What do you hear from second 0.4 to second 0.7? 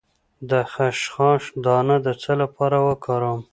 د